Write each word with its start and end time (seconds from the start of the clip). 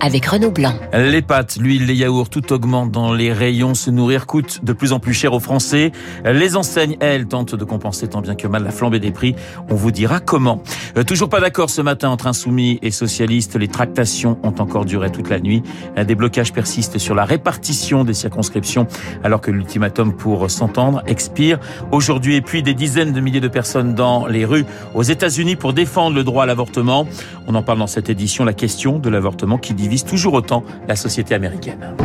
avec 0.00 0.26
Renaud 0.26 0.50
Blanc. 0.50 0.74
Les 0.92 1.22
pâtes, 1.22 1.56
l'huile, 1.60 1.86
les 1.86 1.94
yaourts, 1.94 2.28
tout 2.28 2.52
augmente 2.52 2.90
dans 2.90 3.12
les 3.12 3.32
rayons. 3.32 3.74
Se 3.74 3.90
nourrir 3.90 4.26
coûte 4.26 4.60
de 4.62 4.72
plus 4.72 4.92
en 4.92 5.00
plus 5.00 5.14
cher 5.14 5.32
aux 5.32 5.40
Français. 5.40 5.92
Les 6.24 6.56
enseignes, 6.56 6.96
elles, 7.00 7.26
tentent 7.26 7.54
de 7.54 7.64
compenser 7.64 8.08
tant 8.08 8.20
bien 8.20 8.34
que 8.34 8.46
mal 8.46 8.64
la 8.64 8.70
flambée 8.70 9.00
des 9.00 9.10
prix. 9.10 9.34
On 9.68 9.74
vous 9.74 9.90
dira 9.90 10.20
comment. 10.20 10.62
Euh, 10.96 11.04
toujours 11.04 11.28
pas 11.28 11.40
d'accord 11.40 11.70
ce 11.70 11.82
matin 11.82 12.10
entre 12.10 12.26
insoumis 12.26 12.78
et 12.82 12.90
socialistes. 12.90 13.56
Les 13.56 13.68
tractations 13.68 14.38
ont 14.42 14.54
encore 14.58 14.84
duré 14.84 15.10
toute 15.10 15.30
la 15.30 15.40
nuit. 15.40 15.62
Euh, 15.96 16.04
des 16.04 16.14
blocages 16.14 16.52
persistent 16.52 16.98
sur 16.98 17.14
la 17.14 17.24
répartition 17.24 18.04
des 18.04 18.14
circonscriptions 18.14 18.86
alors 19.24 19.40
que 19.40 19.50
l'ultimatum 19.50 20.12
pour 20.12 20.50
s'entendre 20.50 21.02
expire 21.06 21.58
aujourd'hui. 21.92 22.36
Et 22.36 22.42
puis 22.42 22.62
des 22.62 22.74
dizaines 22.74 23.12
de 23.12 23.20
milliers 23.20 23.40
de 23.40 23.48
personnes 23.48 23.94
dans 23.94 24.26
les 24.26 24.44
rues 24.44 24.64
aux 24.94 25.02
États-Unis 25.02 25.56
pour 25.56 25.72
défendre 25.72 26.16
le 26.16 26.24
droit 26.24 26.44
à 26.44 26.46
l'avortement. 26.46 27.06
On 27.46 27.54
en 27.54 27.62
parle 27.62 27.78
dans 27.78 27.86
cette 27.86 28.10
édition. 28.10 28.44
La 28.44 28.52
question 28.52 28.98
de 28.98 29.08
l'avortement 29.08 29.58
qui 29.58 29.74
divise 29.88 30.04
toujours 30.04 30.34
autant 30.34 30.62
la 30.86 30.96
société 30.96 31.34
américaine. 31.34 31.96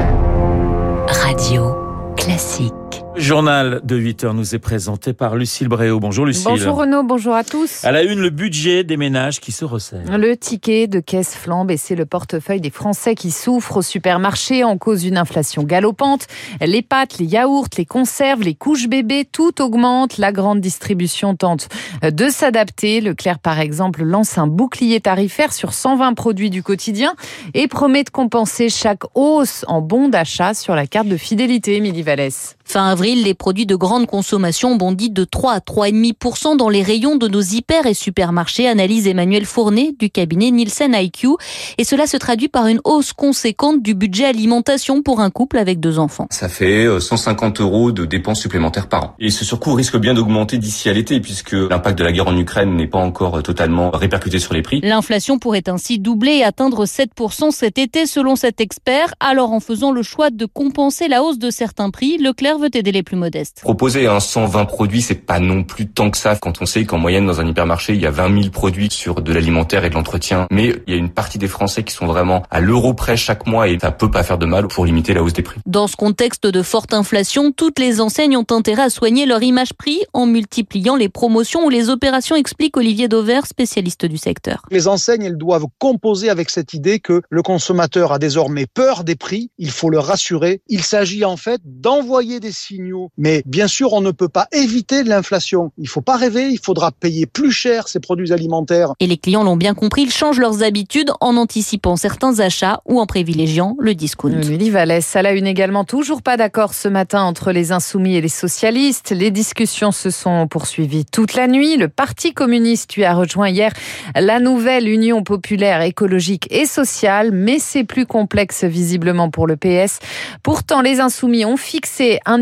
Radio 1.08 1.76
classique. 2.16 2.83
Journal 3.16 3.81
de 3.84 3.95
8 3.95 4.23
heures 4.23 4.34
nous 4.34 4.55
est 4.55 4.59
présenté 4.59 5.13
par 5.13 5.35
Lucille 5.35 5.67
Bréau. 5.67 5.99
Bonjour 5.99 6.26
Lucille. 6.26 6.45
Bonjour 6.45 6.77
Renaud, 6.77 7.03
bonjour 7.03 7.36
à 7.36 7.44
tous. 7.44 7.86
À 7.86 7.91
la 7.91 8.02
une, 8.02 8.20
le 8.20 8.31
budget 8.31 8.84
des 8.84 8.98
ménages 8.98 9.39
qui 9.39 9.52
se 9.52 9.66
resserre. 9.66 10.17
Le 10.17 10.36
ticket 10.36 10.88
de 10.88 10.99
caisse 10.99 11.36
flambe 11.36 11.70
et 11.70 11.77
c'est 11.77 11.95
le 11.95 12.08
portefeuille 12.08 12.59
des 12.59 12.72
Français 12.72 13.13
qui 13.13 13.30
souffrent 13.30 13.77
au 13.77 13.81
supermarché 13.84 14.63
en 14.63 14.77
cause 14.80 15.02
d'une 15.02 15.17
inflation 15.17 15.62
galopante. 15.62 16.26
Les 16.59 16.81
pâtes, 16.81 17.20
les 17.20 17.25
yaourts, 17.25 17.67
les 17.78 17.86
conserves, 17.86 18.42
les 18.42 18.55
couches 18.55 18.89
bébés, 18.89 19.27
tout 19.31 19.61
augmente. 19.61 20.17
La 20.17 20.31
grande 20.31 20.59
distribution 20.59 21.36
tente 21.36 21.70
de 22.02 22.30
s'adapter. 22.30 23.00
Leclerc, 23.00 23.38
par 23.38 23.59
exemple, 23.59 24.03
lance 24.03 24.39
un 24.39 24.48
bouclier 24.48 25.02
tarifaire 25.02 25.53
sur 25.53 25.73
120 25.73 26.16
produits 26.16 26.50
du 26.50 26.64
quotidien 26.64 27.14
et 27.53 27.67
promet 27.67 28.03
de 28.03 28.09
compenser 28.09 28.70
chaque 28.70 29.03
hausse 29.14 29.66
en 29.67 29.81
bon 29.81 30.09
d'achat 30.09 30.55
sur 30.55 30.75
la 30.75 30.88
carte 30.88 31.08
de 31.08 31.17
fidélité, 31.17 31.75
Émilie 31.75 32.02
Vallès. 32.02 32.58
Fin 32.66 32.88
avril, 32.88 33.03
les 33.04 33.34
produits 33.34 33.66
de 33.66 33.76
grande 33.76 34.08
consommation 34.08 34.76
bondissent 34.76 35.12
de 35.12 35.26
3 35.26 35.54
à 35.54 35.59
3,5% 35.59 36.56
dans 36.56 36.70
les 36.70 36.82
rayons 36.82 37.18
de 37.18 37.28
nos 37.28 37.42
hyper 37.42 37.86
et 37.86 37.94
supermarchés, 37.94 38.68
analyse 38.68 39.08
Emmanuel 39.08 39.45
Fournet 39.45 39.94
du 40.00 40.10
cabinet 40.10 40.52
Nielsen 40.52 40.95
IQ. 40.95 41.36
Et 41.78 41.84
cela 41.84 42.08
se 42.08 42.16
traduit 42.16 42.48
par 42.48 42.68
une 42.68 42.80
hausse 42.86 43.12
conséquente 43.12 43.82
du 43.82 43.94
budget 43.94 44.26
alimentation 44.26 45.02
pour 45.02 45.20
un 45.20 45.30
couple 45.30 45.58
avec 45.58 45.80
deux 45.80 46.00
enfants. 46.00 46.28
Ça 46.30 46.48
fait 46.48 46.88
150 47.00 47.60
euh, 47.60 47.64
euros 47.64 47.92
de 47.92 48.06
dépenses 48.06 48.40
supplémentaires 48.40 48.88
par 48.88 49.04
an. 49.04 49.16
Et 49.20 49.30
ce 49.30 49.44
surcoût 49.44 49.73
risque 49.73 49.98
bien 49.98 50.14
d'augmenter 50.14 50.58
d'ici 50.58 50.90
à 50.90 50.94
l'été 50.94 51.20
puisque 51.20 51.52
l'impact 51.52 51.98
de 51.98 52.04
la 52.06 52.12
guerre 52.14 52.28
en 52.28 52.38
Ukraine 52.38 52.76
n'est 52.76 52.88
pas 52.88 53.00
encore 53.00 53.40
euh, 53.40 53.42
totalement 53.42 53.92
répercuté 53.92 54.40
sur 54.40 54.54
les 54.54 54.62
prix. 54.62 54.80
L'inflation 54.82 55.40
pourrait 55.40 55.67
ainsi 55.67 56.00
doubler 56.00 56.38
et 56.38 56.44
atteindre 56.45 56.86
7% 56.86 57.52
cet 57.52 57.78
été 57.78 58.06
selon 58.06 58.38
cet 58.38 58.62
expert. 58.62 59.14
Alors 59.20 59.52
en 59.52 59.60
faisant 59.60 59.92
le 59.92 60.04
choix 60.04 60.30
de 60.30 60.45
compenser 60.45 61.10
la 61.10 61.22
hausse 61.22 61.38
de 61.38 61.50
certains 61.50 61.90
prix, 61.90 62.17
Leclerc 62.17 62.60
veut 62.60 62.70
aider 62.73 62.92
les 62.94 63.03
plus 63.03 63.17
modestes. 63.17 63.59
Proposer 63.61 64.08
un 64.08 64.19
120 64.19 64.66
produits, 64.66 65.02
c'est 65.02 65.16
pas 65.16 65.39
non 65.39 65.63
plus 65.63 65.88
tant 65.88 66.09
que 66.09 66.17
ça 66.17 66.36
quand 66.36 66.61
on 66.61 66.66
sait 66.66 66.86
qu'en 66.86 66.97
moyenne 66.97 67.25
dans 67.25 67.41
un 67.41 67.47
hypermarché, 67.47 67.94
il 67.94 68.02
y 68.02 68.05
a 68.05 68.11
20 68.11 68.41
000 68.41 68.49
produits 68.52 68.89
sur 68.89 69.22
de 69.22 69.33
l'alimentaire 69.33 69.83
et 69.83 69.89
de 69.89 69.95
l'entretien. 69.95 70.47
Mais 70.52 70.75
il 70.88 70.94
y 70.94 70.95
a 70.95 70.99
une 70.99 71.09
partie 71.09 71.38
des 71.38 71.47
Français 71.47 71.83
qui 71.83 71.94
sont 71.94 72.05
vraiment 72.05 72.44
à 72.49 72.61
l'euro 72.61 72.94
près 72.94 73.17
chaque 73.17 73.47
mois 73.47 73.67
et 73.67 73.77
ça 73.80 73.91
peut 73.91 74.11
pas 74.11 74.23
faire 74.23 74.38
de 74.38 74.45
mal 74.45 74.67
pour 74.67 74.86
limiter 74.86 75.14
la 75.14 75.23
hausse 75.23 75.33
des 75.33 75.41
prix. 75.41 75.59
Dans 75.66 75.88
ce 75.88 75.95
contexte 75.95 76.45
de 76.47 76.61
forte 76.61 76.94
inflation, 76.94 77.52
toutes 77.52 77.80
les 77.80 77.99
enseignes 77.99 78.38
ont 78.38 78.45
intérêt 78.52 78.83
à 78.83 78.89
soigner 78.89 79.25
leur 79.25 79.44
image 79.44 79.73
prix 79.73 80.02
en 80.14 80.25
multipliant 80.25 80.95
les 80.95 81.09
promotions 81.09 81.65
ou 81.65 81.70
les 81.70 81.89
opérations, 81.89 82.36
explique 82.36 82.77
Olivier 82.77 83.08
Dover, 83.08 83.42
spécialiste 83.45 84.05
du 84.05 84.17
secteur. 84.17 84.61
Les 84.71 84.87
enseignes, 84.87 85.23
elles 85.23 85.37
doivent 85.37 85.65
composer 85.80 86.30
avec 86.30 86.49
cette 86.49 86.73
idée 86.73 86.99
que 86.99 87.21
le 87.30 87.42
consommateur 87.42 88.11
a 88.11 88.20
désormais 88.20 88.65
peur 88.65 89.03
des 89.03 89.15
prix. 89.15 89.52
Il 89.58 89.71
faut 89.71 89.89
le 89.89 89.99
rassurer. 89.99 90.61
Il 90.67 90.83
s'agit 90.83 91.26
en 91.26 91.37
fait 91.37 91.61
d'envoyer 91.65 92.39
des 92.39 92.52
signaux. 92.83 93.10
Mais 93.17 93.44
bien 93.45 93.67
sûr, 93.67 93.94
on 93.94 94.02
ne 94.02 94.11
peut 94.11 94.30
pas 94.30 94.48
éviter 94.52 95.04
l'inflation. 95.04 95.71
Il 95.77 95.88
faut 95.88 96.02
pas 96.02 96.17
rêver, 96.17 96.49
il 96.49 96.60
faudra 96.60 96.92
payer 96.92 97.26
plus 97.26 97.52
cher 97.52 97.88
ces 97.88 97.99
produits 97.99 98.32
alimentaires. 98.32 98.94
Et 98.99 99.08
les 99.08 99.17
clients 99.17 99.44
l'ont 99.44 99.58
bien 99.58 99.73
compris, 99.73 100.04
ils 100.04 100.11
changent 100.11 100.39
leurs 100.39 100.64
habitudes 100.64 101.11
en 101.21 101.38
anticipant 101.38 101.95
certains 101.95 102.39
achats 102.39 102.82
ou 102.86 102.99
en 102.99 103.05
privilégiant 103.05 103.76
le 103.80 103.95
discount. 103.95 104.30
Lily 104.30 104.70
Vallès, 104.70 105.16
à 105.16 105.21
la 105.21 105.33
une 105.33 105.48
également, 105.48 105.83
toujours 105.83 106.21
pas 106.21 106.38
d'accord 106.38 106.73
ce 106.73 106.88
matin 106.88 107.23
entre 107.23 107.52
les 107.52 107.71
insoumis 107.71 108.16
et 108.16 108.21
les 108.21 108.27
socialistes. 108.27 109.11
Les 109.11 109.32
discussions 109.32 109.92
se 109.92 110.10
sont 110.10 110.48
poursuivies 110.48 111.05
toute 111.05 111.33
la 111.36 111.48
nuit. 111.48 111.77
Le 111.77 111.88
Parti 111.88 112.33
communiste 112.33 112.95
lui 112.95 113.04
a 113.04 113.14
rejoint 113.14 113.50
hier 113.50 113.73
la 114.15 114.39
nouvelle 114.39 114.88
Union 114.88 115.23
populaire 115.23 115.82
écologique 115.82 116.48
et 116.52 116.65
sociale, 116.65 117.32
mais 117.32 117.60
c'est 117.60 117.83
plus 117.83 118.05
complexe 118.05 118.64
visiblement 118.64 119.30
pour 119.30 119.48
le 119.48 119.55
PS. 119.55 120.00
Pourtant, 120.44 120.82
les 120.82 121.00
insoumis 121.00 121.45
ont 121.45 121.58
fixé 121.58 122.20
un 122.26 122.42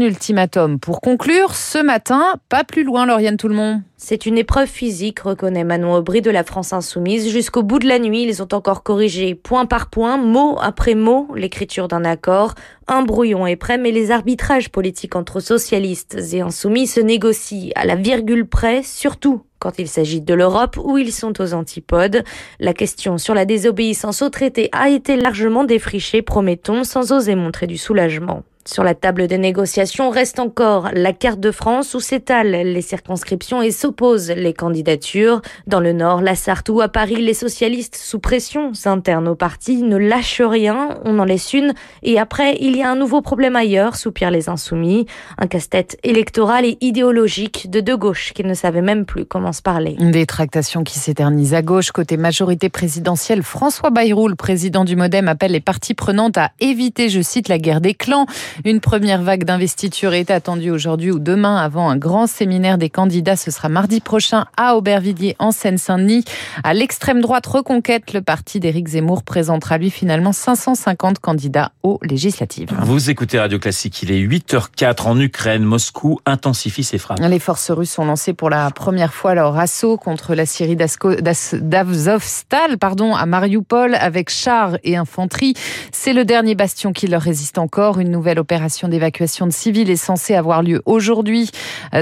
pour 0.80 1.02
conclure 1.02 1.56
ce 1.56 1.78
matin, 1.78 2.36
pas 2.48 2.64
plus 2.64 2.84
loin, 2.84 3.06
Lauriane 3.06 3.36
Tout 3.36 3.50
le 3.50 3.56
monde. 3.56 3.82
C'est 3.98 4.26
une 4.26 4.38
épreuve 4.38 4.68
physique, 4.68 5.20
reconnaît 5.20 5.66
Manon 5.66 5.94
Aubry 5.96 6.22
de 6.22 6.32
la 6.32 6.44
France 6.44 6.72
Insoumise. 6.74 7.30
Jusqu'au 7.30 7.64
bout 7.64 7.80
de 7.80 7.88
la 7.88 8.00
nuit, 8.00 8.24
ils 8.24 8.42
ont 8.42 8.48
encore 8.54 8.84
corrigé 8.84 9.36
point 9.36 9.66
par 9.66 9.90
point, 9.90 10.18
mot 10.18 10.58
après 10.62 10.96
mot, 10.96 11.28
l'écriture 11.36 11.88
d'un 11.88 12.06
accord. 12.06 12.56
Un 12.88 13.02
brouillon 13.02 13.46
est 13.46 13.58
prêt, 13.58 13.78
mais 13.78 13.92
les 13.92 14.12
arbitrages 14.12 14.70
politiques 14.70 15.16
entre 15.16 15.42
socialistes 15.42 16.18
et 16.32 16.42
insoumis 16.42 16.88
se 16.88 17.02
négocient 17.02 17.72
à 17.76 17.86
la 17.86 17.96
virgule 17.96 18.48
près, 18.48 18.84
surtout 18.84 19.42
quand 19.60 19.80
il 19.80 19.88
s'agit 19.88 20.22
de 20.22 20.34
l'Europe 20.34 20.78
où 20.82 20.98
ils 20.98 21.12
sont 21.12 21.40
aux 21.42 21.54
antipodes. 21.54 22.24
La 22.60 22.74
question 22.74 23.18
sur 23.18 23.34
la 23.34 23.46
désobéissance 23.46 24.22
au 24.22 24.30
traité 24.30 24.70
a 24.72 24.90
été 24.90 25.18
largement 25.18 25.66
défrichée, 25.66 26.22
promettons, 26.22 26.86
sans 26.86 27.12
oser 27.12 27.36
montrer 27.36 27.68
du 27.68 27.78
soulagement. 27.78 28.44
Sur 28.66 28.84
la 28.84 28.94
table 28.94 29.28
des 29.28 29.38
négociations 29.38 30.10
reste 30.10 30.40
encore 30.40 30.90
la 30.94 31.14
carte 31.14 31.40
de 31.40 31.52
France 31.52 31.94
où 31.94 32.00
s'étalent 32.00 32.64
les 32.64 32.82
circonscriptions 32.82 33.62
et 33.62 33.72
s'opposent 33.72 34.32
les 34.32 34.54
candidatures. 34.54 35.42
Dans 35.68 35.80
le 35.80 35.94
Nord, 35.94 36.22
la 36.22 36.36
Sarthe 36.36 36.70
ou 36.70 36.80
à 36.82 36.88
Paris, 36.88 37.22
les 37.22 37.34
socialistes 37.34 37.96
sous 37.96 38.20
pression 38.20 38.72
internes 38.86 39.28
au 39.28 39.36
parti 39.36 39.82
ne 39.82 39.98
lâchent 39.98 40.42
rien, 40.42 41.00
on 41.06 41.18
en 41.20 41.26
laisse 41.26 41.54
une 41.54 41.74
et 42.04 42.20
après 42.20 42.56
il 42.60 42.78
y 42.78 42.84
a 42.84 42.92
un 42.92 42.96
nouveau 42.96 43.22
problème 43.22 43.56
ailleurs, 43.56 43.96
soupirent 43.96 44.32
les 44.32 44.48
insoumis. 44.48 45.06
Un 45.38 45.48
casse-tête 45.48 45.98
électoral 46.04 46.66
et 46.66 46.78
idéologique 46.82 47.70
de 47.70 47.80
deux 47.80 47.98
gauches 47.98 48.34
qui 48.34 48.44
ne 48.44 48.54
savaient 48.54 48.82
même 48.82 49.06
plus 49.06 49.26
comment 49.26 49.54
se 49.54 49.62
parler. 49.62 49.96
Des 50.00 50.26
tractations 50.26 50.84
qui 50.84 51.00
s'éternisent 51.00 51.54
à 51.54 51.62
gauche. 51.62 51.92
Côté 51.92 52.18
majorité 52.18 52.70
présidentielle, 52.70 53.44
François 53.44 53.90
Bayrou, 53.90 54.28
le 54.28 54.36
président 54.36 54.86
du 54.86 54.96
Modem, 54.96 55.28
appelle 55.28 55.52
les 55.52 55.60
parties 55.60 55.94
prenantes 55.94 56.38
à 56.38 56.52
éviter, 56.60 57.10
je 57.10 57.22
cite, 57.22 57.48
la 57.48 57.58
guerre 57.58 57.82
des 57.82 57.94
clans. 57.94 58.26
Une 58.66 58.80
première 58.80 59.22
vague 59.22 59.44
d'investiture 59.44 60.14
est 60.14 60.32
attendue 60.32 60.72
aujourd'hui 60.72 61.12
ou 61.12 61.20
demain 61.20 61.58
avant 61.58 61.90
un 61.90 61.98
grand 61.98 62.28
séminaire 62.28 62.78
des 62.78 62.90
candidats. 62.90 63.36
Ce 63.36 63.52
sera 63.52 63.70
mardi 63.70 64.00
prochain 64.00 64.46
à 64.58 64.76
Aubervilliers 64.76 65.36
en 65.40 65.52
Seine-Saint-Denis. 65.52 66.24
À 66.64 66.74
l'extrême 66.74 67.22
droite 67.22 67.46
Reconquête, 67.46 68.14
le 68.14 68.22
parti 68.22 68.60
d'Éric 68.60 68.88
Zemmour 68.88 69.24
présentera 69.24 69.78
lui 69.78 69.90
finalement 69.90 70.32
550 70.32 71.20
candidats 71.20 71.72
aux 71.84 72.00
législatives. 72.04 72.70
Vous 72.82 73.10
écoutez 73.10 73.40
Radio 73.40 73.60
Classique, 73.60 74.02
il 74.04 74.12
est 74.12 74.22
8h04 74.22 75.08
en 75.08 75.20
Ukraine. 75.20 75.64
Moscou 75.64 76.20
intensifie 76.26 76.84
ses 76.84 76.98
frappes. 76.98 77.20
Les 77.20 77.40
forces 77.40 77.72
russes 77.72 77.98
ont 78.00 78.06
lancé 78.06 78.34
pour 78.34 78.50
la 78.50 78.70
première 78.72 79.14
fois 79.14 79.36
leur 79.36 79.58
assaut 79.58 79.98
contre 79.98 80.36
la 80.36 80.46
Syrie 80.46 80.76
d'Azovstal 80.76 82.78
pardon, 82.80 83.16
à 83.16 83.26
Mariupol 83.26 83.96
avec 83.96 84.30
chars 84.30 84.78
et 84.84 84.98
infanterie. 84.98 85.54
C'est 85.92 86.14
le 86.14 86.26
dernier 86.26 86.56
bastion 86.56 86.94
qui 86.94 87.08
leur 87.08 87.22
résiste 87.22 87.58
encore. 87.58 88.00
Une 88.00 88.12
nouvelle 88.12 88.40
opération 88.42 88.90
d'évacuation 88.90 89.48
de 89.48 89.52
civils 89.52 89.90
est 89.90 89.96
censée 89.96 90.36
avoir 90.36 90.62
lieu 90.64 90.82
aujourd'hui. 90.86 91.52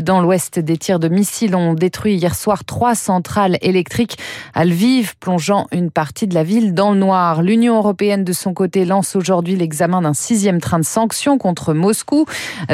Dans 0.03 0.21
l'ouest, 0.21 0.57
des 0.57 0.77
tirs 0.77 0.99
de 0.99 1.07
missiles 1.07 1.55
ont 1.55 1.73
détruit 1.73 2.15
hier 2.15 2.33
soir 2.33 2.65
trois 2.65 2.95
centrales 2.95 3.57
électriques 3.61 4.17
à 4.55 4.65
Lviv, 4.65 5.15
plongeant 5.19 5.67
une 5.71 5.91
partie 5.91 6.25
de 6.25 6.33
la 6.33 6.43
ville 6.43 6.73
dans 6.73 6.91
le 6.91 6.97
noir. 6.97 7.43
L'Union 7.43 7.77
européenne, 7.77 8.23
de 8.23 8.33
son 8.33 8.53
côté, 8.53 8.85
lance 8.85 9.15
aujourd'hui 9.15 9.55
l'examen 9.55 10.01
d'un 10.01 10.13
sixième 10.13 10.61
train 10.61 10.79
de 10.79 10.85
sanctions 10.85 11.37
contre 11.37 11.73
Moscou, 11.73 12.25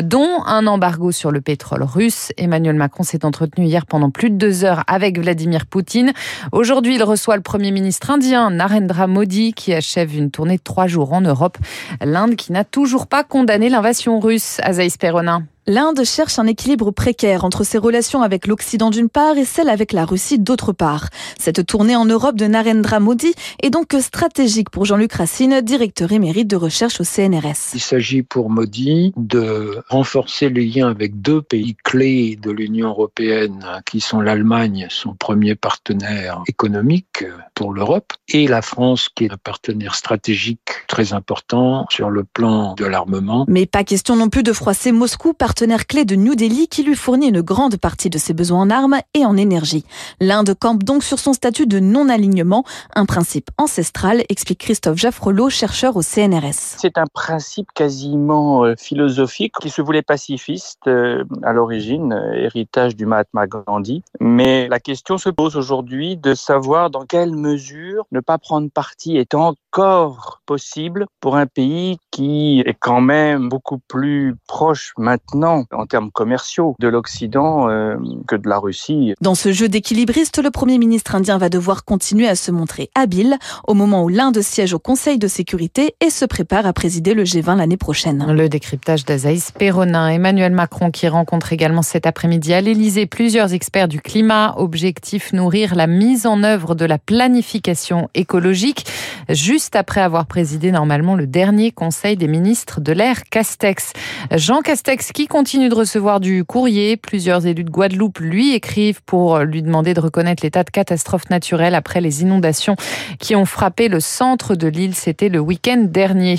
dont 0.02 0.44
un 0.46 0.68
embargo 0.68 1.12
sur 1.12 1.32
le 1.32 1.42
pétrole 1.42 1.84
russe. 1.84 2.32
Emmanuel 2.38 2.76
Macron 2.76 3.04
s'est 3.04 3.26
entretenu 3.26 3.66
hier 3.66 3.86
pendant 3.86 4.12
plus 4.12 4.30
de 4.30 4.38
deux 4.38 4.64
heures 4.64 4.84
avec 4.88 5.20
Vladimir 5.20 5.66
Poutine. 5.66 6.14
Aujourd'hui, 6.52 6.96
il 6.96 7.04
reçoit 7.04 7.36
le 7.36 7.42
Premier 7.42 7.72
ministre 7.72 8.12
indien 8.12 8.52
Narendra 8.52 9.08
Modi 9.08 9.54
qui 9.54 9.74
achève 9.74 10.16
une 10.16 10.30
tournée 10.30 10.58
de 10.58 10.64
trois 10.64 10.88
jours 10.88 11.14
en 11.14 11.22
Europe. 11.22 11.58
L'Inde 12.02 12.36
qui 12.36 12.52
n'a 12.52 12.64
toujours 12.64 13.08
pas 13.08 13.24
condamné 13.24 13.55
l'invasion 13.58 14.20
russe, 14.20 14.60
Azaïs 14.64 14.98
Perronin. 14.98 15.48
L'Inde 15.68 16.04
cherche 16.04 16.38
un 16.38 16.46
équilibre 16.46 16.92
précaire 16.92 17.44
entre 17.44 17.64
ses 17.64 17.80
relations 17.80 18.22
avec 18.22 18.46
l'Occident 18.46 18.92
d'une 18.92 19.10
part 19.10 19.36
et 19.36 19.46
celle 19.46 19.68
avec 19.68 19.94
la 19.94 20.06
Russie 20.06 20.38
d'autre 20.38 20.74
part. 20.74 21.10
Cette 21.40 21.66
tournée 21.66 21.96
en 21.96 22.06
Europe 22.06 22.36
de 22.36 22.46
Narendra 22.46 23.00
Modi 23.00 23.34
est 23.64 23.72
donc 23.72 23.96
stratégique 24.00 24.70
pour 24.70 24.86
Jean-Luc 24.86 25.14
Racine, 25.14 25.62
directeur 25.62 26.12
émérite 26.12 26.48
de 26.48 26.56
recherche 26.56 27.02
au 27.02 27.04
CNRS. 27.04 27.74
Il 27.74 27.80
s'agit 27.80 28.22
pour 28.22 28.52
Modi 28.52 29.12
de 29.18 29.82
renforcer 29.90 30.50
les 30.50 30.68
liens 30.68 30.88
avec 30.88 31.20
deux 31.20 31.42
pays 31.42 31.76
clés 31.84 32.36
de 32.40 32.52
l'Union 32.52 32.90
européenne 32.90 33.66
qui 33.88 34.02
sont 34.02 34.22
l'Allemagne, 34.22 34.86
son 34.92 35.16
premier 35.16 35.56
partenaire 35.56 36.44
économique 36.48 37.24
pour 37.56 37.74
l'Europe, 37.74 38.14
et 38.30 38.48
la 38.48 38.62
France 38.62 39.10
qui 39.10 39.26
est 39.26 39.32
un 39.32 39.38
partenaire 39.44 39.96
stratégique 39.96 40.60
très 40.88 41.14
important 41.14 41.88
sur 41.90 42.12
le 42.12 42.24
plan 42.24 42.76
de 42.76 42.86
l'armement. 42.86 43.46
Mais 43.48 43.66
pas 43.66 43.84
question 43.84 44.16
non 44.16 44.30
plus 44.30 44.44
de 44.44 44.54
froisser 44.54 44.92
Moscou 44.92 45.34
par 45.34 45.55
partenaire 45.56 45.88
clé 45.88 46.04
de 46.04 46.18
New 46.18 46.36
Delhi 46.36 46.68
qui 46.68 46.84
lui 46.84 46.96
fournit 46.96 47.30
une 47.30 47.40
grande 47.40 47.78
partie 47.78 48.10
de 48.10 48.18
ses 48.18 48.34
besoins 48.34 48.60
en 48.60 48.70
armes 48.70 49.00
et 49.14 49.26
en 49.26 49.38
énergie. 49.38 49.86
L'Inde 50.20 50.54
campe 50.54 50.84
donc 50.84 51.02
sur 51.02 51.18
son 51.18 51.32
statut 51.32 51.66
de 51.66 51.80
non-alignement, 51.80 52.66
un 52.94 53.06
principe 53.06 53.50
ancestral, 53.58 54.24
explique 54.28 54.60
Christophe 54.60 54.98
Jaffrelot, 54.98 55.50
chercheur 55.50 55.96
au 55.96 56.02
CNRS. 56.02 56.76
C'est 56.78 56.98
un 56.98 57.06
principe 57.06 57.70
quasiment 57.74 58.66
euh, 58.66 58.74
philosophique 58.78 59.54
qui 59.62 59.70
se 59.70 59.82
voulait 59.82 60.02
pacifiste 60.02 60.88
euh, 60.88 61.24
à 61.42 61.54
l'origine, 61.54 62.12
euh, 62.12 62.34
héritage 62.34 62.98
du 62.98 63.06
Mahatma 63.06 63.48
Gandhi. 63.48 64.04
Mais 64.20 64.68
la 64.68 64.82
question 64.82 65.18
se 65.18 65.30
pose 65.30 65.56
aujourd'hui 65.56 66.18
de 66.18 66.34
savoir 66.34 66.90
dans 66.90 67.06
quelle 67.06 67.34
mesure 67.34 68.06
ne 68.12 68.20
pas 68.20 68.38
prendre 68.40 68.70
parti 68.70 69.16
est 69.16 69.34
encore 69.76 70.42
possible 70.46 71.06
pour 71.20 71.36
un 71.36 71.48
pays 71.48 71.98
qui 72.12 72.62
est 72.66 72.78
quand 72.80 73.02
même 73.02 73.50
beaucoup 73.50 73.80
plus 73.90 74.36
proche 74.48 74.94
maintenant 74.98 75.66
en 75.72 75.86
termes 75.86 76.12
commerciaux 76.12 76.76
de 76.80 76.88
l'Occident 76.88 77.68
euh, 77.68 77.98
que 78.28 78.38
de 78.38 78.48
la 78.48 78.58
Russie. 78.58 79.14
Dans 79.20 79.36
ce 79.36 79.52
jeu 79.52 79.68
d'équilibriste, 79.68 80.42
le 80.42 80.52
Premier 80.52 80.78
ministre 80.78 81.16
indien 81.16 81.38
va 81.38 81.50
devoir 81.50 81.84
continuer 81.84 82.28
à 82.28 82.36
se 82.36 82.52
montrer 82.52 82.90
habile 82.96 83.38
au 83.68 83.74
moment 83.74 84.04
où 84.04 84.08
l'Inde 84.08 84.40
siège 84.42 84.74
au 84.74 84.80
Conseil 84.80 85.18
de 85.18 85.28
sécurité 85.28 85.96
et 86.00 86.10
se 86.10 86.26
prépare 86.26 86.66
à 86.66 86.72
présider 86.72 87.14
le 87.14 87.24
G20 87.24 87.58
l'année 87.58 87.76
prochaine. 87.76 88.32
Le 88.32 88.48
décryptage 88.48 89.04
d'Azaïs 89.04 89.52
Perronin, 89.52 90.08
Emmanuel 90.08 90.54
Macron 90.54 90.90
qui 90.92 91.08
rencontre 91.10 91.52
également 91.52 91.82
cet 91.82 92.06
après-midi 92.06 92.54
à 92.54 92.62
l'Elysée 92.62 93.08
plusieurs 93.08 93.54
experts 93.54 93.90
du 93.90 94.00
climat. 94.00 94.54
Objectif 94.58 95.34
nourrir 95.34 95.76
la 95.76 95.88
mise 95.88 96.26
en 96.28 96.44
œuvre 96.44 96.76
de 96.76 96.86
la 96.86 96.98
planification 96.98 98.10
écologique 98.14 98.86
juste 99.28 99.65
après 99.74 100.02
avoir 100.02 100.28
présidé 100.28 100.72
normalement 100.72 101.16
le 101.16 101.26
dernier 101.26 101.72
Conseil 101.72 102.18
des 102.18 102.28
ministres 102.28 102.82
de 102.82 102.92
l'ère 102.92 103.24
Castex. 103.24 103.94
Jean 104.32 104.62
Castex 104.62 105.12
qui 105.12 105.28
continue 105.28 105.70
de 105.70 105.76
recevoir 105.76 106.20
du 106.20 106.44
courrier. 106.44 106.98
Plusieurs 106.98 107.48
élus 107.48 107.64
de 107.64 107.70
Guadeloupe 107.70 108.20
lui 108.20 108.54
écrivent 108.54 109.02
pour 109.04 109.40
lui 109.40 109.64
demander 109.64 109.94
de 109.94 110.00
reconnaître 110.00 110.44
l'état 110.44 110.64
de 110.64 110.70
catastrophe 110.70 111.30
naturelle 111.30 111.74
après 111.74 112.02
les 112.02 112.22
inondations 112.22 112.76
qui 113.20 113.36
ont 113.36 113.46
frappé 113.46 113.88
le 113.88 114.00
centre 114.00 114.56
de 114.56 114.68
l'île. 114.68 114.94
C'était 114.94 115.30
le 115.30 115.40
week-end 115.40 115.86
dernier. 115.90 116.38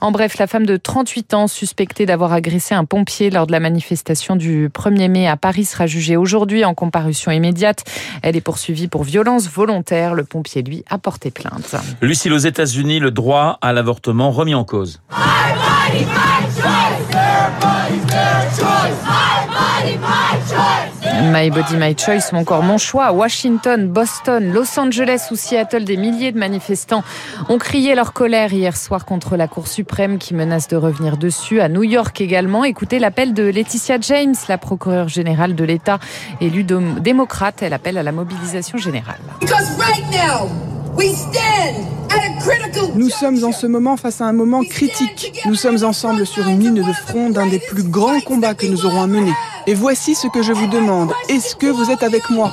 En 0.00 0.12
bref, 0.12 0.38
la 0.38 0.46
femme 0.46 0.66
de 0.66 0.76
38 0.76 1.34
ans 1.34 1.48
suspectée 1.48 2.06
d'avoir 2.06 2.32
agressé 2.32 2.74
un 2.74 2.84
pompier 2.84 3.30
lors 3.30 3.46
de 3.46 3.52
la 3.52 3.60
manifestation 3.60 4.36
du 4.36 4.68
1er 4.68 5.08
mai 5.08 5.26
à 5.26 5.36
Paris 5.36 5.64
sera 5.64 5.86
jugée 5.86 6.16
aujourd'hui 6.16 6.64
en 6.64 6.74
comparution 6.74 7.32
immédiate. 7.32 7.84
Elle 8.22 8.36
est 8.36 8.42
poursuivie 8.42 8.88
pour 8.88 9.04
violence 9.04 9.48
volontaire. 9.48 10.14
Le 10.14 10.24
pompier, 10.24 10.62
lui, 10.62 10.84
a 10.90 10.98
porté 10.98 11.30
plainte. 11.30 11.74
Lucille, 12.02 12.32
aux 12.32 12.38
États-Unis, 12.68 12.98
le 12.98 13.10
droit 13.10 13.58
à 13.62 13.72
l'avortement 13.72 14.30
remis 14.30 14.54
en 14.54 14.64
cause. 14.64 15.00
My 21.32 21.50
Body, 21.50 21.76
My 21.76 21.96
Choice 21.96 22.30
ou 22.32 22.36
encore 22.36 22.62
Mon 22.62 22.76
Choix. 22.76 23.12
Washington, 23.12 23.88
Boston, 23.88 24.52
Los 24.52 24.78
Angeles 24.78 25.28
ou 25.30 25.36
Seattle, 25.36 25.84
des 25.84 25.96
milliers 25.96 26.30
de 26.30 26.38
manifestants 26.38 27.02
ont 27.48 27.56
crié 27.56 27.94
leur 27.94 28.12
colère 28.12 28.52
hier 28.52 28.76
soir 28.76 29.06
contre 29.06 29.36
la 29.36 29.48
Cour 29.48 29.66
suprême 29.66 30.18
qui 30.18 30.34
menace 30.34 30.68
de 30.68 30.76
revenir 30.76 31.16
dessus. 31.16 31.62
À 31.62 31.70
New 31.70 31.84
York 31.84 32.20
également, 32.20 32.64
écoutez 32.64 32.98
l'appel 32.98 33.32
de 33.32 33.44
Laetitia 33.44 33.96
James, 34.00 34.34
la 34.46 34.58
procureure 34.58 35.08
générale 35.08 35.54
de 35.54 35.64
l'État, 35.64 35.98
élue 36.42 36.64
démocrate. 36.64 37.62
Elle 37.62 37.72
appelle 37.72 37.96
à 37.96 38.02
la 38.02 38.12
mobilisation 38.12 38.76
générale. 38.76 39.20
Nous 42.94 43.10
sommes 43.10 43.44
en 43.44 43.52
ce 43.52 43.66
moment 43.66 43.96
face 43.96 44.20
à 44.20 44.24
un 44.24 44.32
moment 44.32 44.62
critique. 44.64 45.40
Nous 45.46 45.54
sommes 45.54 45.84
ensemble 45.84 46.26
sur 46.26 46.46
une 46.48 46.60
ligne 46.60 46.82
de 46.82 46.92
front 46.92 47.30
d'un 47.30 47.46
des 47.46 47.60
plus 47.60 47.84
grands 47.84 48.20
combats 48.20 48.54
que 48.54 48.66
nous 48.66 48.84
aurons 48.84 49.02
à 49.02 49.06
mener. 49.06 49.32
Et 49.66 49.74
voici 49.74 50.14
ce 50.14 50.26
que 50.28 50.42
je 50.42 50.52
vous 50.52 50.66
demande. 50.66 51.12
Est-ce 51.28 51.54
que 51.54 51.66
vous 51.66 51.90
êtes 51.90 52.02
avec 52.02 52.28
moi? 52.30 52.52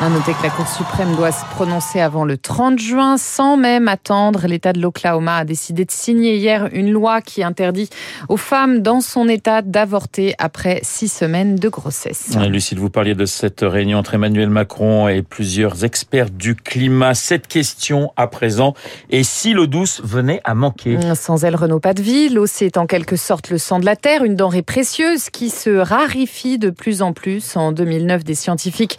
À 0.00 0.08
noter 0.10 0.32
que 0.32 0.44
la 0.44 0.50
Cour 0.50 0.68
suprême 0.68 1.16
doit 1.16 1.32
se 1.32 1.44
prononcer 1.46 2.00
avant 2.00 2.24
le 2.24 2.38
30 2.38 2.78
juin 2.78 3.16
sans 3.16 3.56
même 3.56 3.88
attendre. 3.88 4.46
L'État 4.46 4.72
de 4.72 4.80
l'Oklahoma 4.80 5.38
a 5.38 5.44
décidé 5.44 5.84
de 5.84 5.90
signer 5.90 6.36
hier 6.36 6.68
une 6.72 6.92
loi 6.92 7.20
qui 7.20 7.42
interdit 7.42 7.90
aux 8.28 8.36
femmes 8.36 8.80
dans 8.80 9.00
son 9.00 9.28
État 9.28 9.60
d'avorter 9.60 10.34
après 10.38 10.78
six 10.84 11.08
semaines 11.08 11.56
de 11.56 11.68
grossesse. 11.68 12.36
Lucille, 12.48 12.78
vous 12.78 12.90
parliez 12.90 13.16
de 13.16 13.24
cette 13.24 13.62
réunion 13.62 13.98
entre 13.98 14.14
Emmanuel 14.14 14.50
Macron 14.50 15.08
et 15.08 15.22
plusieurs 15.22 15.84
experts 15.84 16.30
du 16.30 16.54
climat. 16.54 17.14
Cette 17.14 17.48
question 17.48 18.12
à 18.16 18.28
présent, 18.28 18.74
et 19.10 19.24
si 19.24 19.52
l'eau 19.52 19.66
douce 19.66 20.00
venait 20.04 20.40
à 20.44 20.54
manquer? 20.54 20.96
Sans 21.16 21.42
elle, 21.44 21.56
Renault, 21.56 21.80
pas 21.80 21.94
de 21.94 22.02
vie. 22.02 22.28
L'eau, 22.28 22.46
c'est 22.46 22.76
en 22.76 22.86
quelque 22.86 23.16
sorte 23.16 23.50
le 23.50 23.58
sang 23.58 23.80
de 23.80 23.84
la 23.84 23.96
Terre, 23.96 24.22
une 24.22 24.36
denrée 24.36 24.62
précieuse 24.62 25.28
qui 25.28 25.50
se 25.50 25.70
raréfie 25.70 26.58
de 26.58 26.70
plus 26.70 27.02
en 27.02 27.12
plus. 27.12 27.56
En 27.56 27.72
2009, 27.72 28.22
des 28.22 28.36
scientifiques 28.36 28.98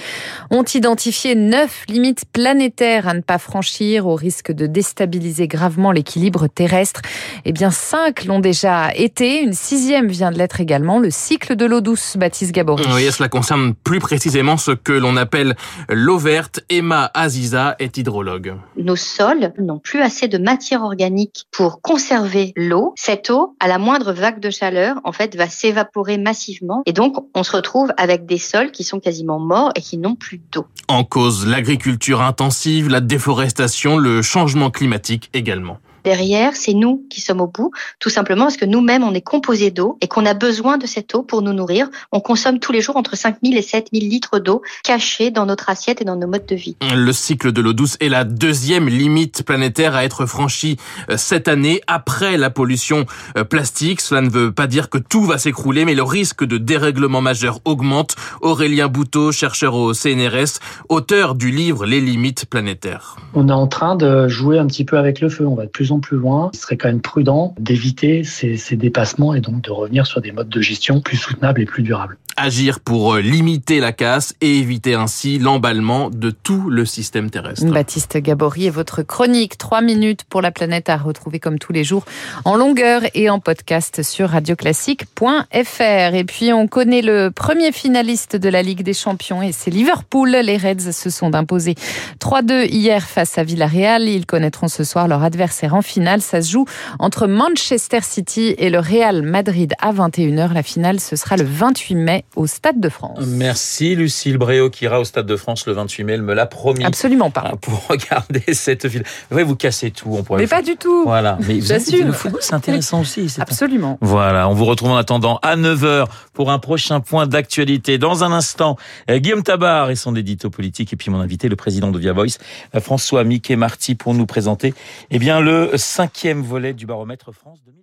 ont 0.49 0.63
identifié 0.63 0.88
identifié 0.89 1.35
neuf 1.35 1.83
limites 1.87 2.25
planétaires 2.33 3.07
à 3.07 3.13
ne 3.13 3.21
pas 3.21 3.37
franchir 3.37 4.07
au 4.07 4.15
risque 4.15 4.51
de 4.51 4.65
déstabiliser 4.65 5.47
gravement 5.47 5.91
l'équilibre 5.91 6.47
terrestre. 6.47 7.01
Eh 7.45 7.51
bien, 7.51 7.69
cinq 7.69 8.25
l'ont 8.25 8.39
déjà 8.39 8.91
été. 8.95 9.43
Une 9.43 9.53
sixième 9.53 10.07
vient 10.07 10.31
de 10.31 10.39
l'être 10.39 10.61
également, 10.61 10.97
le 10.97 11.11
cycle 11.11 11.55
de 11.55 11.65
l'eau 11.67 11.81
douce, 11.81 12.17
Baptiste 12.17 12.53
Gabory. 12.53 12.85
Oui, 12.91 13.11
cela 13.11 13.29
concerne 13.29 13.75
plus 13.75 13.99
précisément 13.99 14.57
ce 14.57 14.71
que 14.71 14.91
l'on 14.91 15.15
appelle 15.15 15.55
l'eau 15.89 16.17
verte. 16.17 16.61
Emma 16.69 17.11
Aziza 17.13 17.75
est 17.77 17.95
hydrologue. 17.99 18.55
Nos 18.75 18.95
sols 18.95 19.53
n'ont 19.59 19.77
plus 19.77 20.01
assez 20.01 20.27
de 20.27 20.39
matière 20.39 20.81
organique 20.81 21.45
pour 21.51 21.81
conserver 21.81 22.51
l'eau. 22.55 22.93
Cette 22.95 23.29
eau, 23.29 23.55
à 23.59 23.67
la 23.67 23.77
moindre 23.77 24.11
vague 24.11 24.39
de 24.39 24.49
chaleur, 24.49 24.99
en 25.03 25.11
fait, 25.11 25.35
va 25.35 25.47
s'évaporer 25.47 26.17
massivement. 26.17 26.81
Et 26.87 26.93
donc, 26.93 27.15
on 27.35 27.43
se 27.43 27.55
retrouve 27.55 27.93
avec 27.97 28.25
des 28.25 28.39
sols 28.39 28.71
qui 28.71 28.83
sont 28.83 28.99
quasiment 28.99 29.37
morts 29.37 29.71
et 29.75 29.81
qui 29.81 29.99
n'ont 29.99 30.15
plus 30.15 30.41
d'eau. 30.51 30.65
En 30.87 31.03
cause 31.03 31.45
l'agriculture 31.45 32.21
intensive, 32.21 32.89
la 32.89 33.01
déforestation, 33.01 33.97
le 33.97 34.21
changement 34.21 34.71
climatique 34.71 35.29
également 35.33 35.79
derrière, 36.03 36.55
c'est 36.55 36.73
nous 36.73 37.05
qui 37.09 37.21
sommes 37.21 37.41
au 37.41 37.47
bout, 37.47 37.71
tout 37.99 38.09
simplement 38.09 38.43
parce 38.43 38.57
que 38.57 38.65
nous-mêmes, 38.65 39.03
on 39.03 39.13
est 39.13 39.21
composé 39.21 39.71
d'eau 39.71 39.97
et 40.01 40.07
qu'on 40.07 40.25
a 40.25 40.33
besoin 40.33 40.77
de 40.77 40.85
cette 40.85 41.13
eau 41.15 41.23
pour 41.23 41.41
nous 41.41 41.53
nourrir. 41.53 41.89
On 42.11 42.19
consomme 42.19 42.59
tous 42.59 42.71
les 42.71 42.81
jours 42.81 42.97
entre 42.97 43.15
5000 43.15 43.57
et 43.57 43.61
7000 43.61 44.09
litres 44.09 44.39
d'eau 44.39 44.61
cachée 44.83 45.31
dans 45.31 45.45
notre 45.45 45.69
assiette 45.69 46.01
et 46.01 46.05
dans 46.05 46.15
nos 46.15 46.27
modes 46.27 46.45
de 46.45 46.55
vie. 46.55 46.75
Le 46.93 47.11
cycle 47.11 47.51
de 47.51 47.61
l'eau 47.61 47.73
douce 47.73 47.97
est 47.99 48.09
la 48.09 48.23
deuxième 48.23 48.87
limite 48.87 49.43
planétaire 49.43 49.95
à 49.95 50.03
être 50.03 50.25
franchie 50.25 50.77
euh, 51.09 51.17
cette 51.17 51.47
année 51.47 51.81
après 51.87 52.37
la 52.37 52.49
pollution 52.49 53.05
euh, 53.37 53.43
plastique. 53.43 54.01
Cela 54.01 54.21
ne 54.21 54.29
veut 54.29 54.51
pas 54.51 54.67
dire 54.67 54.89
que 54.89 54.97
tout 54.97 55.23
va 55.23 55.37
s'écrouler, 55.37 55.85
mais 55.85 55.95
le 55.95 56.03
risque 56.03 56.43
de 56.43 56.57
dérèglement 56.57 57.21
majeur 57.21 57.59
augmente. 57.65 58.15
Aurélien 58.41 58.87
Bouteau, 58.87 59.31
chercheur 59.31 59.75
au 59.75 59.93
CNRS, 59.93 60.59
auteur 60.89 61.35
du 61.35 61.51
livre 61.51 61.85
Les 61.85 62.01
limites 62.01 62.45
planétaires. 62.45 63.15
On 63.33 63.49
est 63.49 63.53
en 63.53 63.67
train 63.67 63.95
de 63.95 64.27
jouer 64.27 64.59
un 64.59 64.67
petit 64.67 64.85
peu 64.85 64.97
avec 64.97 65.21
le 65.21 65.29
feu. 65.29 65.45
On 65.45 65.55
va 65.55 65.65
de 65.65 65.71
plus 65.71 65.88
plus 65.97 66.17
loin, 66.17 66.51
il 66.53 66.59
serait 66.59 66.77
quand 66.77 66.89
même 66.89 67.01
prudent 67.01 67.55
d'éviter 67.59 68.23
ces, 68.23 68.57
ces 68.57 68.75
dépassements 68.75 69.33
et 69.33 69.41
donc 69.41 69.63
de 69.63 69.71
revenir 69.71 70.05
sur 70.05 70.21
des 70.21 70.31
modes 70.31 70.49
de 70.49 70.61
gestion 70.61 71.01
plus 71.01 71.17
soutenables 71.17 71.61
et 71.61 71.65
plus 71.65 71.81
durables 71.81 72.17
agir 72.39 72.79
pour 72.79 73.15
euh, 73.15 73.21
limiter 73.21 73.79
la 73.79 73.91
casse 73.91 74.33
et 74.41 74.57
éviter 74.57 74.95
ainsi 74.95 75.39
l'emballement 75.39 76.09
de 76.09 76.31
tout 76.31 76.69
le 76.69 76.85
système 76.85 77.29
terrestre. 77.29 77.65
Baptiste 77.65 78.17
Gabory 78.17 78.67
et 78.67 78.69
votre 78.69 79.01
chronique 79.03 79.57
3 79.57 79.81
minutes 79.81 80.23
pour 80.23 80.41
la 80.41 80.51
planète 80.51 80.89
à 80.89 80.97
retrouver 80.97 81.39
comme 81.39 81.59
tous 81.59 81.73
les 81.73 81.83
jours 81.83 82.05
en 82.45 82.55
longueur 82.55 83.01
et 83.13 83.29
en 83.29 83.39
podcast 83.39 84.03
sur 84.03 84.29
radioclassique.fr. 84.29 86.15
Et 86.15 86.23
puis 86.23 86.53
on 86.53 86.67
connaît 86.67 87.01
le 87.01 87.29
premier 87.29 87.71
finaliste 87.71 88.35
de 88.35 88.49
la 88.49 88.61
Ligue 88.61 88.83
des 88.83 88.93
Champions 88.93 89.41
et 89.41 89.51
c'est 89.51 89.71
Liverpool. 89.71 90.29
Les 90.29 90.57
Reds 90.57 90.91
se 90.91 91.09
sont 91.09 91.35
imposés 91.35 91.75
3-2 92.19 92.69
hier 92.69 93.03
face 93.03 93.37
à 93.37 93.43
Villarreal. 93.43 94.03
Ils 94.03 94.25
connaîtront 94.25 94.67
ce 94.67 94.83
soir 94.83 95.07
leur 95.07 95.23
adversaire 95.23 95.75
en 95.75 95.81
finale. 95.81 96.21
Ça 96.21 96.41
se 96.41 96.51
joue 96.51 96.65
entre 96.99 97.27
Manchester 97.27 97.99
City 98.01 98.55
et 98.57 98.69
le 98.69 98.79
Real 98.79 99.21
Madrid 99.21 99.73
à 99.79 99.91
21h. 99.91 100.53
La 100.53 100.63
finale, 100.63 100.99
ce 100.99 101.15
sera 101.15 101.37
le 101.37 101.43
28 101.43 101.95
mai 101.95 102.25
au 102.35 102.47
Stade 102.47 102.79
de 102.79 102.89
France. 102.89 103.19
Merci 103.27 103.95
Lucille 103.95 104.37
Bréau 104.37 104.69
qui 104.69 104.85
ira 104.85 104.99
au 104.99 105.03
Stade 105.03 105.25
de 105.25 105.35
France 105.35 105.65
le 105.65 105.73
28 105.73 106.03
mai. 106.03 106.13
Elle 106.13 106.21
me 106.21 106.33
l'a 106.33 106.45
promis. 106.45 106.83
Absolument 106.83 107.31
pas. 107.31 107.53
Pour 107.61 107.87
regarder 107.89 108.53
cette 108.53 108.87
finale. 108.87 109.05
Ouais, 109.31 109.43
vous 109.43 109.55
cassez 109.55 109.91
tout. 109.91 110.09
On 110.11 110.23
pourrait 110.23 110.41
Mais 110.41 110.47
pas 110.47 110.61
du 110.61 110.75
tout. 110.75 111.03
Voilà. 111.03 111.37
Mais 111.47 111.61
J'assume. 111.61 112.07
le 112.07 112.11
football, 112.13 112.41
c'est 112.41 112.53
intéressant 112.53 113.01
aussi. 113.01 113.33
Absolument. 113.39 113.97
Voilà. 114.01 114.47
On 114.49 114.53
vous 114.53 114.65
retrouve 114.65 114.91
en 114.91 114.97
attendant 114.97 115.39
à 115.41 115.55
9h 115.55 116.05
pour 116.33 116.51
un 116.51 116.59
prochain 116.59 116.99
point 116.99 117.27
d'actualité. 117.27 117.97
Dans 117.97 118.23
un 118.23 118.31
instant, 118.31 118.77
euh, 119.09 119.19
Guillaume 119.19 119.43
Tabar 119.43 119.89
et 119.89 119.95
son 119.95 120.15
édito 120.15 120.49
politique 120.49 120.93
et 120.93 120.95
puis 120.95 121.11
mon 121.11 121.19
invité, 121.19 121.49
le 121.49 121.55
président 121.55 121.91
de 121.91 121.99
Via 121.99 122.13
Voice, 122.13 122.37
euh, 122.75 122.79
François 122.79 123.23
Mickey 123.23 123.55
Marty, 123.55 123.95
pour 123.95 124.13
nous 124.13 124.25
présenter, 124.25 124.73
eh 125.11 125.19
bien, 125.19 125.39
le 125.41 125.71
cinquième 125.75 126.41
volet 126.41 126.73
du 126.73 126.85
baromètre 126.85 127.31
France 127.33 127.59
2020. 127.65 127.79